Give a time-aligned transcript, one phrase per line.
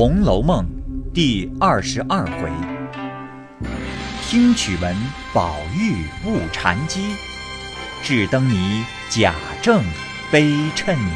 [0.00, 0.66] 红楼梦》
[1.12, 2.50] 第二十二回：
[4.22, 4.96] 听曲闻
[5.34, 7.14] 宝玉误禅机，
[8.02, 9.84] 智灯谜贾政
[10.32, 11.12] 悲谶语。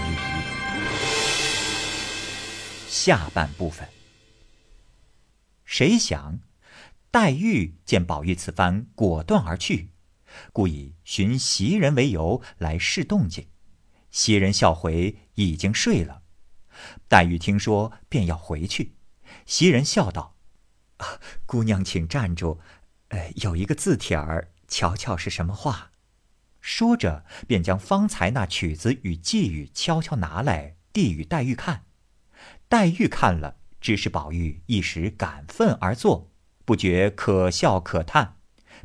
[2.86, 3.88] 下半部分。
[5.64, 6.40] 谁想，
[7.10, 9.92] 黛玉见宝玉此番果断而去，
[10.52, 13.46] 故以寻袭人为由来试动静。
[14.10, 16.23] 袭人笑回已经睡了。
[17.08, 18.94] 黛玉听说，便要回去。
[19.46, 20.36] 袭人笑道：“，
[21.46, 22.60] 姑娘请站住，
[23.36, 25.90] 有一个字帖儿，瞧瞧是什么话。”
[26.60, 31.84] 说着，便将方才那曲子与寄语悄悄拿来，递与黛玉看。
[32.68, 36.30] 黛玉看了，知是宝玉一时感愤而作，
[36.64, 38.38] 不觉可笑可叹，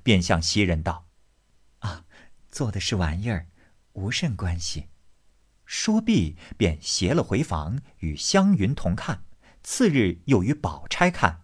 [0.04, 1.08] 便向袭人道
[1.80, 2.04] ：“啊，
[2.52, 3.48] 做的是玩意儿，
[3.94, 4.88] 无甚关系。”
[5.72, 9.24] 说毕，便携了回房，与湘云同看。
[9.62, 11.42] 次日又与宝钗看，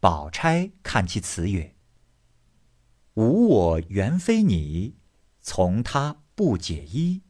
[0.00, 1.76] 宝钗看其词曰
[3.12, 4.96] ：“无我原非你，
[5.42, 7.20] 从他不解衣。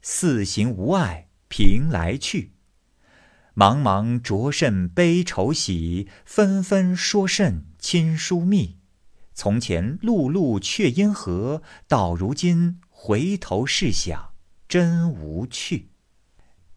[0.00, 2.54] 四行无碍凭来去，
[3.54, 8.78] 茫茫着甚悲愁喜，纷纷说甚亲疏密。
[9.34, 14.30] 从前碌碌却因何，到如今回头试想。”
[14.68, 15.90] 真无趣。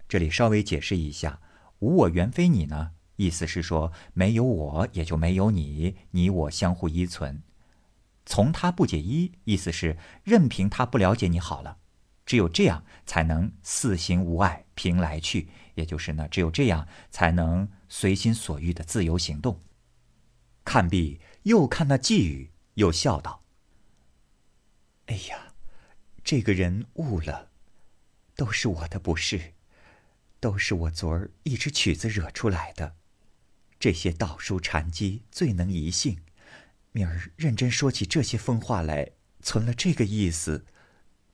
[0.07, 1.41] 这里稍微解释一下
[1.79, 7.43] ，“无我原非你”呢，意思是说没有我也就没有你，你我相互依存。
[8.25, 11.77] 从他不解一，意思是任凭他不了解你好了，
[12.25, 19.61] 只有这样才能四行无碍，凭来去，也就是呢，只有这样才能随心所欲的自由行动。
[20.63, 23.43] 看毕，又看那寄语，又笑道
[25.07, 25.53] ：“哎呀，
[26.23, 27.49] 这个人悟了。”
[28.37, 29.55] 都是我的不是，
[30.39, 32.95] 都是我昨儿一支曲子惹出来的。
[33.79, 36.21] 这些道书禅机最能移性，
[36.91, 40.67] 明儿认真说起这些疯话来，存了这个意思，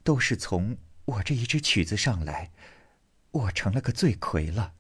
[0.02, 2.52] 都是从我这一支曲子上来，
[3.32, 4.74] 我成了个罪魁了。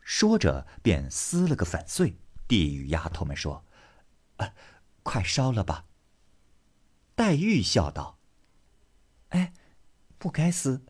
[0.00, 2.16] 说着，便撕了个粉碎，
[2.46, 3.64] 递与丫头们说
[4.38, 4.54] ：“啊，
[5.02, 5.86] 快烧了吧。”
[7.16, 8.20] 黛玉笑道
[9.30, 9.52] ：“哎。”
[10.28, 10.84] 不该死，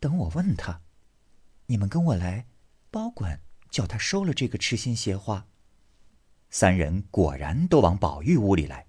[0.00, 0.80] 等我问他。
[1.66, 2.46] 你们跟我来，
[2.90, 5.46] 包管叫他收了这个痴心邪话。
[6.48, 8.86] 三人果然都往宝玉屋里来，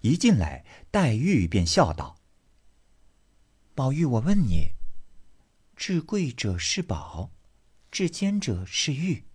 [0.00, 2.16] 一进来，黛玉便笑道
[3.76, 4.70] ：“宝玉，我问你，
[5.76, 7.30] 至贵者是宝，
[7.90, 9.26] 至坚者是玉，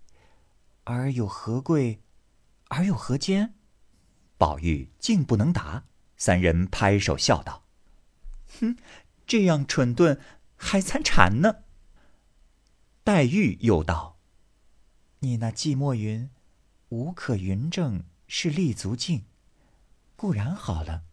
[0.86, 2.02] 而有何贵，
[2.70, 3.54] 而有何坚？”
[4.40, 5.86] 宝玉竟不能答。
[6.18, 7.68] 三人拍手笑道
[8.60, 8.76] ：“哼！”
[9.26, 10.20] 这样蠢钝，
[10.56, 11.64] 还参禅呢。
[13.04, 14.18] 黛玉又道
[15.20, 16.30] ：“你那寂寞云，
[16.90, 19.26] 无可云证是立足境，
[20.16, 21.04] 固然好了，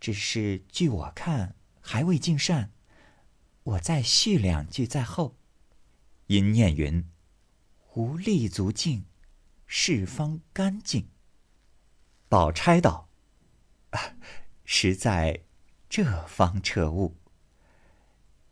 [0.00, 2.72] 只是据我看还未尽善。
[3.62, 5.36] 我再续两句在后。
[6.26, 7.10] 因念云：
[7.94, 9.04] 无立足境，
[9.66, 11.10] 是方干净。”
[12.28, 13.10] 宝钗道
[14.64, 15.44] ：“实在
[15.88, 17.16] 这方彻悟。”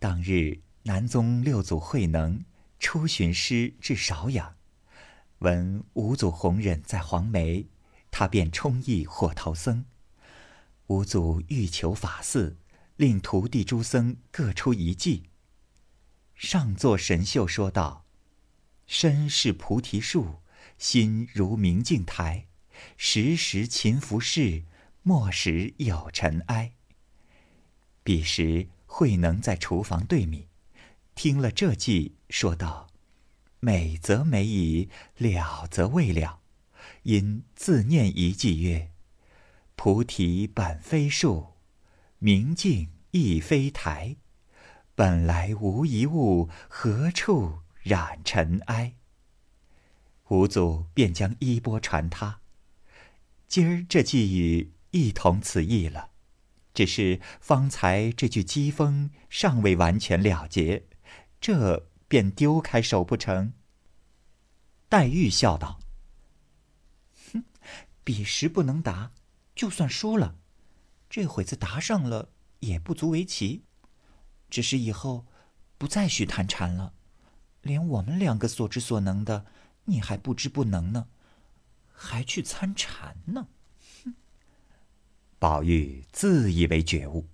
[0.01, 2.45] 当日南宗六祖慧能
[2.79, 4.55] 出巡师至韶阳，
[5.39, 7.67] 闻五祖弘忍在黄梅，
[8.09, 9.85] 他便充意火头僧。
[10.87, 12.57] 五祖欲求法寺，
[12.95, 15.25] 令徒弟诸僧各出一计。
[16.37, 18.07] 上座神秀说道
[18.87, 20.37] ：“身是菩提树，
[20.79, 22.47] 心如明镜台，
[22.97, 24.63] 时时勤拂拭，
[25.03, 26.75] 莫使有尘埃。”
[28.05, 28.69] 彼时。
[28.99, 30.49] 慧能在厨房对米，
[31.15, 32.89] 听了这计，说道
[33.61, 34.89] ：“美则美矣，
[35.19, 36.41] 了则未了。
[37.05, 38.91] 因自念一计曰
[39.77, 41.53] ：‘菩提本非树，
[42.19, 44.17] 明镜亦非台，
[44.97, 48.97] 本来无一物，何处染尘埃？’”
[50.31, 52.41] 五祖便将衣钵传他。
[53.47, 56.11] 今儿这寄语亦同此意了。
[56.79, 60.85] 只是方才这句讥讽尚未完全了结，
[61.41, 63.53] 这便丢开手不成？
[64.89, 65.81] 黛玉笑道
[67.35, 67.43] ：“哼，
[68.05, 69.11] 彼时不能答，
[69.57, 70.37] 就算输了，
[71.11, 72.29] 这会子答上了
[72.61, 73.65] 也不足为奇。
[74.49, 75.27] 只是以后
[75.79, 76.95] 不再许谈禅了，
[77.63, 79.47] 连我们两个所知所能的，
[79.87, 81.09] 你还不知不能呢，
[81.93, 83.49] 还去参禅呢。”
[85.39, 87.29] 宝玉自以为觉悟，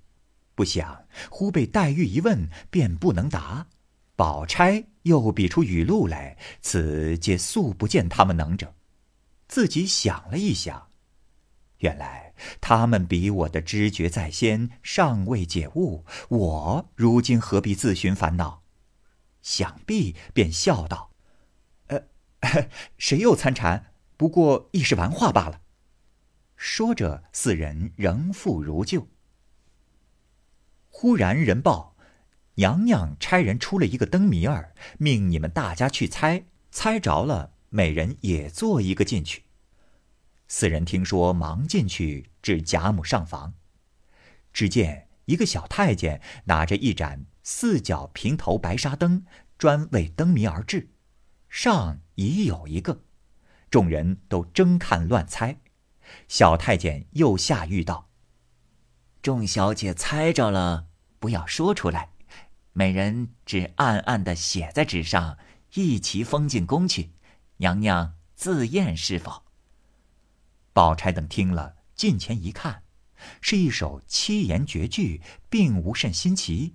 [0.55, 3.67] 不想忽被黛玉一问，便不能答。
[4.17, 8.75] 宝钗又比出语录来，此皆素不见他们能者。
[9.49, 10.89] 自己想了一想，
[11.79, 16.05] 原来他们比我的知觉在先，尚未解悟。
[16.29, 18.62] 我如今何必自寻烦恼？
[19.43, 21.11] 想必便笑道
[21.89, 22.05] ：“呃，
[22.97, 23.93] 谁又参禅？
[24.17, 25.62] 不过一时玩话罢了。”
[26.66, 29.06] 说着，四人仍复如旧。
[30.88, 31.94] 忽然人报，
[32.55, 39.43] 娘娘差人出了一个灯谜儿，命你们大家去猜，猜着了，每人也做一个进去。
[40.49, 43.52] 四人听说，忙进去至贾母上房，
[44.50, 49.26] 只见一个小太监拿着一盏四角平头白纱灯，
[49.58, 50.88] 专为灯谜而制，
[51.50, 53.02] 上已有一个，
[53.70, 55.61] 众人都争看乱猜。
[56.28, 58.08] 小太监又下谕道
[59.22, 60.88] ：“众小姐猜着了，
[61.19, 62.11] 不要说出来，
[62.72, 65.38] 每人只暗暗的写在纸上，
[65.75, 67.12] 一齐封进宫去，
[67.58, 69.44] 娘娘自验是否？”
[70.72, 72.82] 宝钗等听了，近前一看，
[73.40, 76.75] 是一首七言绝句，并无甚新奇，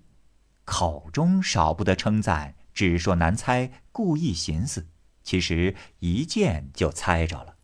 [0.63, 4.87] 口中少不得称赞，只说难猜，故意寻思，
[5.21, 7.58] 其实一见就猜着了。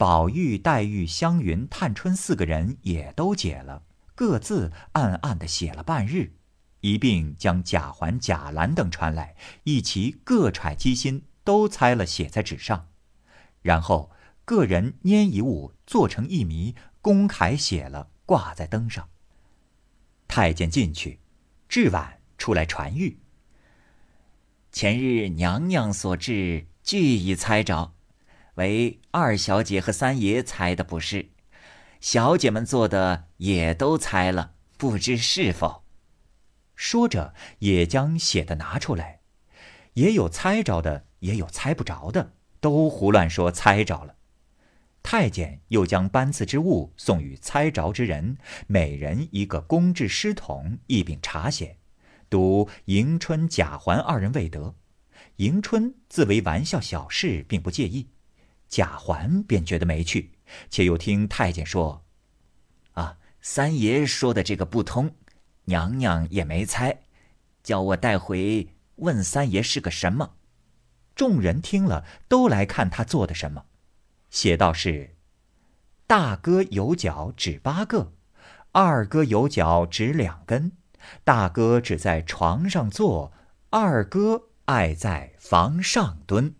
[0.00, 3.82] 宝玉、黛玉、湘云、探春四个人也都解了，
[4.14, 6.32] 各自暗暗的写了半日，
[6.80, 12.88] 一并将贾环、贾兰等传来，一齐各揣机心，都猜了，写在纸上，
[13.60, 14.10] 然后
[14.46, 19.06] 个人拈一物，做成一谜，公楷写了，挂在灯上。
[20.26, 21.20] 太监进去，
[21.68, 23.16] 至晚出来传谕：
[24.72, 27.92] 前日娘娘所制，俱已猜着。
[28.60, 31.30] 为二小姐和三爷猜的不是，
[31.98, 35.84] 小姐们做的也都猜了，不知是否。
[36.76, 39.20] 说着，也将写的拿出来，
[39.94, 44.16] 也有猜着的，也有猜不着的，都胡乱说猜着了。
[45.02, 48.36] 太监又将班次之物送与猜着之人，
[48.66, 51.76] 每人一个公制诗筒，一柄茶筅，
[52.28, 54.74] 读迎春、贾环二人未得。
[55.36, 58.10] 迎春自为玩笑小事，并不介意。
[58.70, 60.30] 贾环便觉得没趣，
[60.70, 62.04] 且又听太监说
[62.94, 65.16] ：“啊，三爷说的这个不通，
[65.64, 67.00] 娘娘也没猜，
[67.64, 70.36] 叫我带回问三爷是个什么。”
[71.16, 73.66] 众人听了，都来看他做的什么。
[74.30, 75.16] 写道是
[76.06, 78.12] ：“大哥有脚指八个，
[78.70, 80.72] 二哥有脚指两根。
[81.24, 83.32] 大哥只在床上坐，
[83.70, 86.54] 二哥爱在房上蹲。”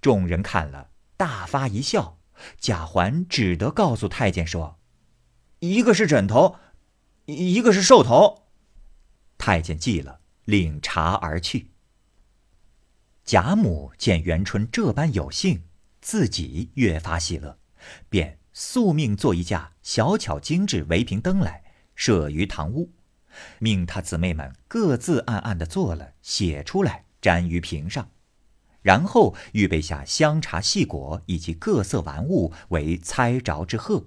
[0.00, 2.18] 众人看了，大发一笑。
[2.58, 4.78] 贾环只得告诉太监说
[5.60, 6.56] ：“一个是枕头，
[7.26, 8.46] 一个是兽头。”
[9.36, 11.72] 太监记了，领茶而去。
[13.24, 15.64] 贾母见元春这般有幸，
[16.00, 17.58] 自己越发喜乐，
[18.08, 21.62] 便速命做一架小巧精致围屏灯来，
[21.94, 22.90] 设于堂屋，
[23.58, 28.10] 命他姊妹们各自暗暗的做了，写出来，粘于屏上。
[28.82, 34.06] 然后预备下香茶细果以及各色玩物为猜着之贺。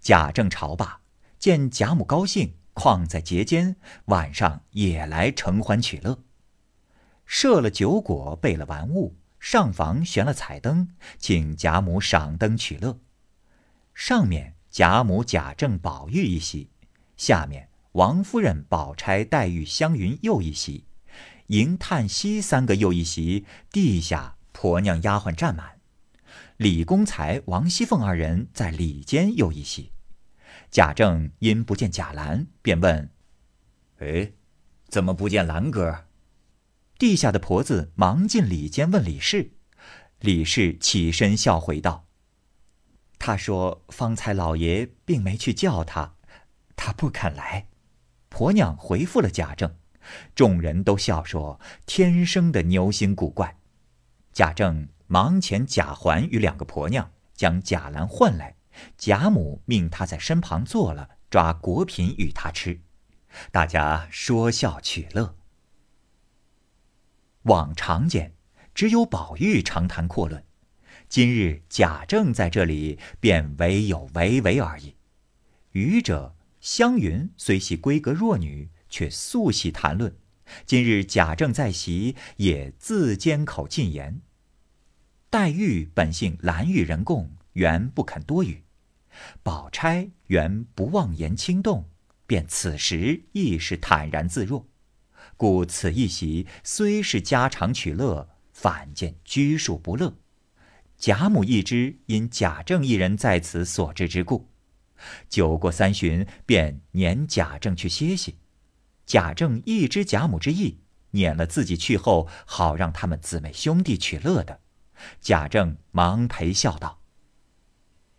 [0.00, 1.00] 贾政朝罢，
[1.38, 3.76] 见贾母高兴，况在节间，
[4.06, 6.20] 晚上也来承欢取乐。
[7.26, 12.98] 设了酒果，备了玩物，上房悬了彩灯，请贾母赏灯取乐。
[13.94, 16.68] 上面贾母、贾政、宝玉一席，
[17.16, 20.84] 下面王夫人、宝钗、黛玉、湘云又一席。
[21.48, 25.80] 迎、叹、息三个又一席，地下婆娘丫鬟站满。
[26.56, 29.92] 李公才、王熙凤二人在里间又一席。
[30.70, 33.10] 贾政因不见贾兰，便问
[33.98, 34.32] ：“哎，
[34.88, 36.06] 怎么不见兰哥？”
[36.98, 39.52] 地下的婆子忙进里间问李氏。
[40.20, 42.06] 李氏起身笑回道
[43.18, 46.14] ：“他说方才老爷并没去叫他，
[46.74, 47.66] 他不肯来。”
[48.30, 49.76] 婆娘回复了贾政。
[50.34, 53.56] 众人都笑说：“天生的牛心古怪。”
[54.32, 58.56] 贾政忙遣贾环与两个婆娘将贾兰唤来，
[58.98, 62.80] 贾母命他在身旁坐了，抓果品与他吃，
[63.52, 65.36] 大家说笑取乐。
[67.42, 68.32] 往常间，
[68.74, 70.44] 只有宝玉长谈阔论，
[71.08, 74.96] 今日贾政在这里，便唯有唯唯而已。
[75.72, 78.70] 愚者湘云虽系闺阁弱女。
[78.94, 80.14] 却素喜谈论，
[80.64, 84.20] 今日贾政在席，也自缄口禁言。
[85.28, 88.62] 黛玉本性难与人共，原不肯多语；
[89.42, 91.90] 宝钗原不妄言轻动，
[92.24, 94.68] 便此时亦是坦然自若。
[95.36, 100.14] 故此一席虽是家常取乐，反见拘束不乐。
[100.96, 104.48] 贾母一知因贾政一人在此所致之故，
[105.28, 108.36] 酒过三巡，便撵贾政去歇息。
[109.06, 110.80] 贾政一知贾母之意，
[111.10, 114.60] 撵了自己去后，好让他们姊妹兄弟取乐的。
[115.20, 117.00] 贾政忙陪笑道：“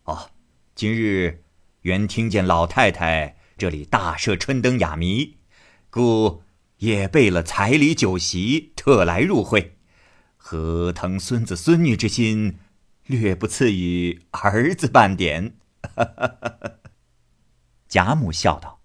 [0.05, 0.31] 哦，
[0.75, 1.43] 今日
[1.81, 5.37] 原听见老太太这里大设春灯雅谜，
[5.89, 6.43] 故
[6.77, 9.77] 也备了彩礼酒席，特来入会，
[10.37, 12.59] 何腾孙子孙女之心。”
[13.07, 15.57] 略不次于儿子半点，
[17.87, 18.81] 贾母笑道：“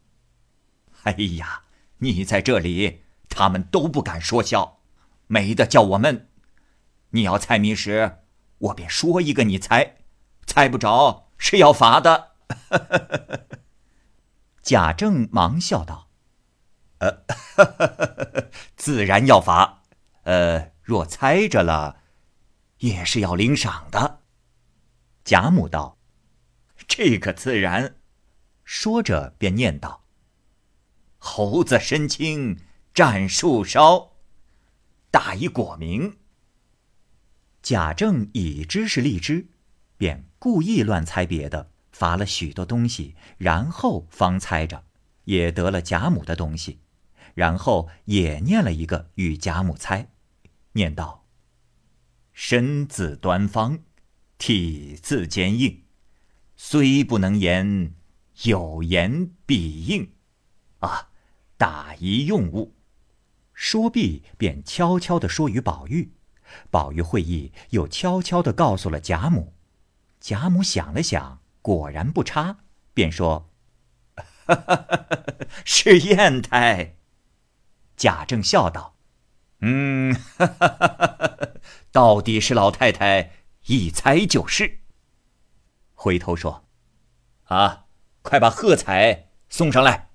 [1.04, 1.62] 哎呀，
[2.00, 4.80] 你在这里，他们都不敢说笑，
[5.28, 6.28] 没得叫我们。
[7.11, 8.19] 你要猜谜时，
[8.59, 9.97] 我便说一个，你猜，
[10.47, 12.33] 猜不着是要罚的。
[14.62, 16.11] ”贾政忙笑道
[16.99, 17.25] ：“呃，
[18.76, 19.83] 自然要罚。
[20.25, 21.99] 呃，若猜着了。”
[22.80, 24.21] 也是要领赏的。
[25.23, 25.99] 贾母道
[26.88, 27.97] ：“这个自然。”
[28.64, 30.04] 说着便念道
[31.23, 32.59] ：“猴子身轻
[32.93, 34.17] 战树梢，
[35.11, 36.17] 大以果名。”
[37.62, 39.47] 贾政已知是荔枝，
[39.99, 44.83] 便故意乱猜别的，罚了许多东西，然后方猜着，
[45.25, 46.81] 也得了贾母的东西，
[47.35, 50.09] 然后也念了一个与贾母猜，
[50.73, 51.27] 念道。
[52.33, 53.81] 身字端方，
[54.39, 55.83] 体字坚硬，
[56.57, 57.95] 虽不能言，
[58.45, 60.12] 有言必应。
[60.79, 61.10] 啊，
[61.61, 62.75] 打一用物。
[63.52, 66.14] 说毕，便悄悄地说与宝玉。
[66.71, 69.52] 宝玉会意，又悄悄地告诉了贾母。
[70.21, 72.61] 贾母想了想，果然不差，
[72.95, 73.50] 便说
[75.67, 76.97] ：“是砚台。”
[77.95, 78.97] 贾政笑道
[79.61, 80.17] ：“嗯。”
[81.93, 83.33] 到底是老太太
[83.67, 84.81] 一猜就是。
[85.93, 86.64] 回头说
[87.45, 87.85] ：“啊，
[88.23, 90.09] 快把贺彩送上来。”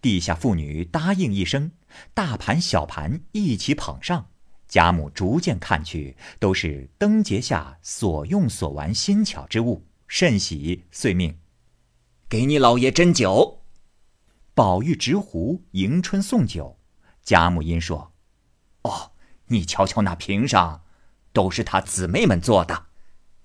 [0.00, 1.72] 地下妇女答应一声，
[2.14, 4.30] 大盘小盘一起捧上。
[4.68, 11.38] 贾母逐渐看去，都是灯节下所用所玩新巧之物，甚喜，遂命
[12.28, 13.62] ：“给你老爷斟酒。”
[14.54, 16.78] 宝玉执壶迎春送酒。
[17.22, 18.12] 贾母因说
[18.82, 19.12] ：“哦。”
[19.48, 20.82] 你瞧瞧那瓶上，
[21.32, 22.86] 都是他姊妹们做的，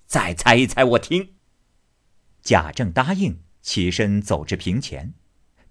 [0.04, 1.34] 再猜一猜，我听。
[2.42, 5.14] 贾政答应，起身走至瓶前，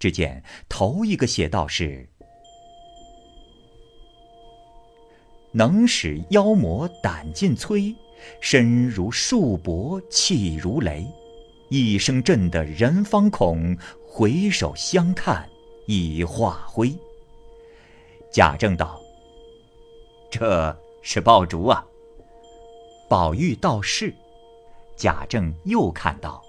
[0.02, 2.08] 只见头一个写道是
[5.54, 7.94] ：“能使妖魔胆尽摧，
[8.40, 11.06] 身如束帛气如雷，
[11.68, 15.48] 一声震得人方恐，回首相看
[15.86, 16.92] 已化灰。”
[18.34, 19.00] 贾政道。
[20.32, 21.86] 这是爆竹啊！
[23.08, 24.12] 宝玉道是，
[24.96, 26.42] 贾政又看到：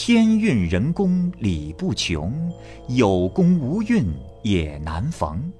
[0.00, 2.32] 天运人工理不穷，
[2.86, 4.06] 有功无运
[4.44, 5.52] 也难逢。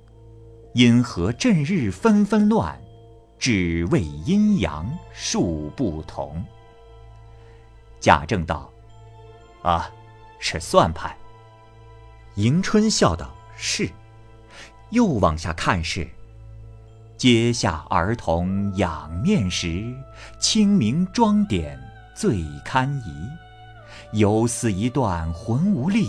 [0.75, 2.81] 因何阵日纷纷乱，
[3.37, 6.41] 只为阴阳数不同。
[7.99, 8.73] 贾政道
[9.63, 9.91] ：“啊，
[10.39, 11.13] 是算盘。”
[12.37, 13.91] 迎春笑道：“是。”
[14.91, 16.07] 又往下看是。
[17.17, 19.85] 阶下儿童仰面时，
[20.39, 21.77] 清明妆点
[22.15, 23.48] 最堪宜。
[24.13, 26.09] 犹似一段魂无力，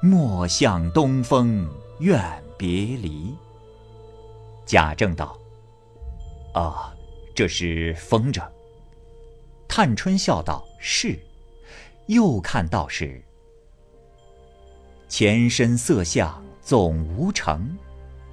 [0.00, 1.68] 莫向东风
[2.00, 2.20] 怨
[2.56, 3.34] 别离。
[4.66, 5.38] 贾政道
[6.54, 6.92] ：“啊，
[7.34, 8.42] 这是风筝。”
[9.68, 11.18] 探春笑道：“是。”
[12.06, 13.22] 又看到是
[15.08, 17.76] ：“前身色相总无成，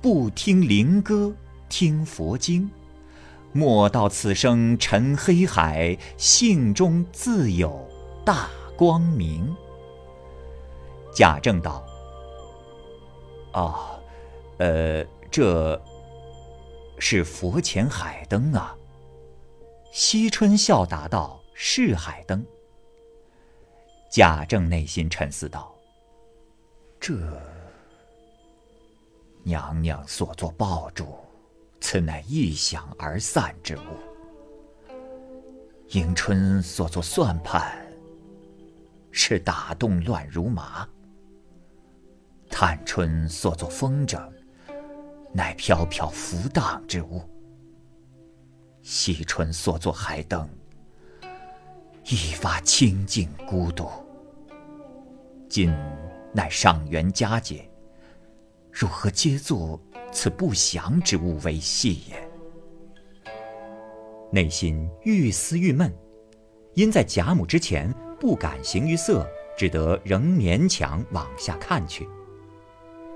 [0.02, 1.34] 不听灵歌。”
[1.68, 2.70] 听佛经，
[3.52, 7.86] 莫道此生沉黑海，性中自有
[8.24, 8.48] 大
[8.78, 9.56] 光明。
[11.14, 11.86] 贾政道
[13.54, 14.00] ：“啊，
[14.58, 15.82] 呃，这
[17.00, 18.76] 是佛前海灯啊。”
[19.94, 22.46] 惜春笑答道：“是海灯。”
[24.12, 25.74] 贾政内心沉思道
[27.00, 27.14] ：“这
[29.44, 31.08] 娘娘所作爆竹。”
[31.82, 34.96] 此乃一响而散之物。
[35.90, 37.85] 迎春所作算盘，
[39.18, 40.86] 是打动乱如麻；
[42.50, 44.30] 探春所作风筝，
[45.34, 47.22] 乃飘飘浮荡之物；
[48.82, 50.48] 惜春所作海灯，
[52.04, 53.90] 一发清净孤独。
[55.48, 55.74] 今
[56.34, 57.72] 乃上元佳节，
[58.70, 59.80] 如何皆作
[60.12, 62.30] 此不祥之物为戏也？
[64.30, 65.92] 内心愈思郁闷，
[66.74, 67.90] 因在贾母之前
[68.26, 69.24] 不敢形于色，
[69.56, 72.10] 只得仍勉强往下看去。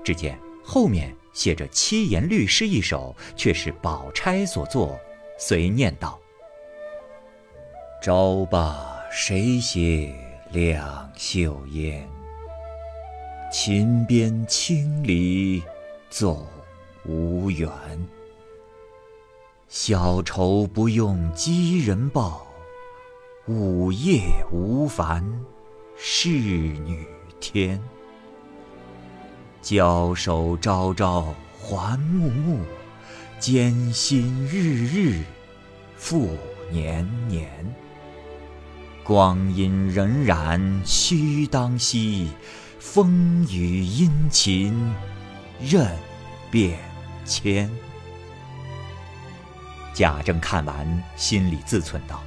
[0.04, 4.96] 只见后面写着七言律诗一首，却是宝钗所作，
[5.36, 6.16] 遂念道
[8.00, 10.14] ：“朝罢谁携
[10.52, 12.08] 两袖烟？
[13.50, 15.60] 秦边千里
[16.08, 16.46] 走
[17.04, 17.68] 无缘。
[19.66, 22.46] 小愁不用机人报，
[23.52, 25.28] 午夜无烦
[25.96, 27.04] 侍女
[27.40, 27.82] 天。
[29.60, 32.60] 交手朝朝还暮暮，
[33.40, 35.24] 艰辛日日
[35.96, 36.38] 复
[36.70, 37.50] 年年。
[39.02, 42.30] 光阴荏苒须当惜，
[42.78, 44.94] 风雨阴晴
[45.60, 45.90] 任
[46.52, 46.78] 变
[47.24, 47.68] 迁。
[49.92, 52.22] 贾政看完，心里自忖道：“，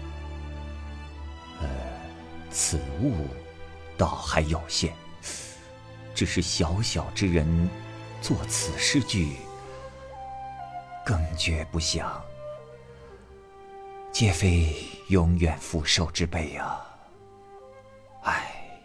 [2.54, 3.28] 此物
[3.98, 4.94] 倒还有限。”
[6.16, 7.68] 只是小小之人，
[8.22, 9.36] 作此诗句，
[11.04, 12.24] 更觉不祥，
[14.12, 14.76] 皆非
[15.10, 16.80] 永远福寿之辈啊！
[18.22, 18.80] 唉，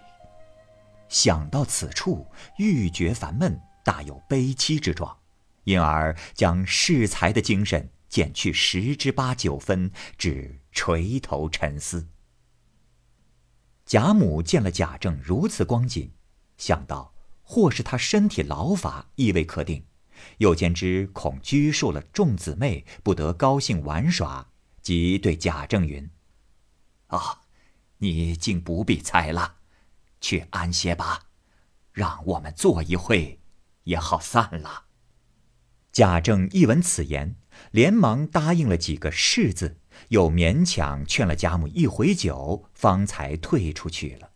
[1.11, 5.19] 想到此处，愈觉烦闷，大有悲戚之状，
[5.65, 12.09] 因而将适才的精神减去十之八九分，只垂头沉思。
[13.88, 16.12] 贾母见了贾政如此光景，
[16.59, 17.14] 想到。
[17.50, 19.87] 或是他身体劳乏，亦未可定。
[20.37, 24.50] 又兼之恐拘束了众姊妹，不得高兴玩耍，
[24.83, 26.11] 即对贾政云
[27.09, 27.40] ：“啊，
[27.97, 29.54] 你竟不必猜了，
[30.21, 31.23] 去安歇吧，
[31.92, 33.40] 让我们坐一会，
[33.85, 34.85] 也好散了。”
[35.90, 37.37] 贾政一闻此言，
[37.71, 44.30] 连忙答应了几个“是”字，又勉强劝了贾母一回酒，方才退出去了。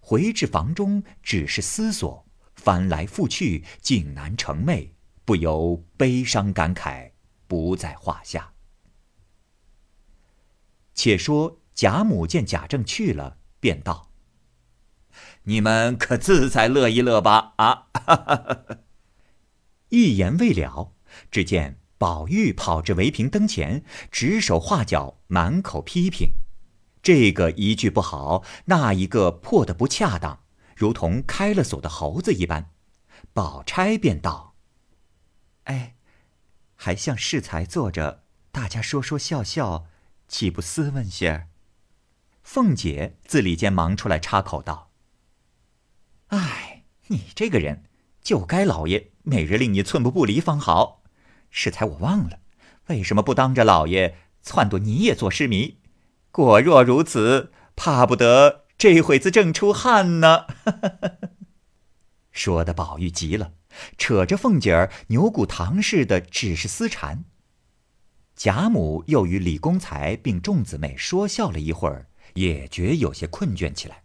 [0.00, 4.90] 回至房中，只是思索，翻来覆去，竟难成寐，
[5.24, 7.10] 不由悲伤感慨，
[7.46, 8.52] 不在话下。
[10.94, 14.10] 且说贾母见贾政去了，便道
[15.44, 17.88] ：“你们可自在乐一乐吧！”啊，
[19.90, 20.94] 一言未了，
[21.30, 26.32] 只见宝玉跑至围屏灯前，指手画脚，满口批评。
[27.02, 30.40] 这个一句不好，那一个破的不恰当，
[30.74, 32.70] 如同开了锁的猴子一般。
[33.32, 34.54] 宝钗便道
[35.64, 35.94] ：“哎，
[36.74, 39.86] 还像适才坐着，大家说说笑笑，
[40.28, 41.48] 岂不斯文些儿？”
[42.42, 44.90] 凤姐自里间忙出来插口道
[46.28, 47.84] ：“哎，你这个人，
[48.20, 51.02] 就该老爷每日令你寸步不离方好。
[51.50, 52.40] 适才我忘了，
[52.88, 55.78] 为什么不当着老爷撺掇你也做诗迷？”
[56.30, 60.46] 果若如此，怕不得这会子正出汗呢。
[62.30, 63.54] 说的宝玉急了，
[63.96, 67.24] 扯着凤姐儿牛骨糖似的，只是私缠。
[68.34, 74.02] 贾母又与李公才并众姊妹说笑了一会儿，也觉有些困倦起来。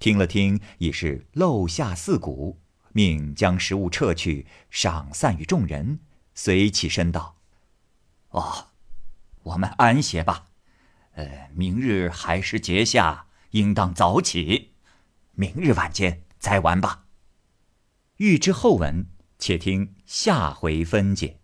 [0.00, 2.58] 听了听，已是漏下四鼓，
[2.92, 6.00] 命将食物撤去，赏散与众人，
[6.42, 7.36] 随起身道
[8.32, 8.68] ：“哦，
[9.42, 10.48] 我们安歇吧。”
[11.12, 14.72] 呃，明日还是节下，应当早起。
[15.32, 17.04] 明日晚间再玩吧。
[18.16, 21.39] 欲知后文，且听下回分解。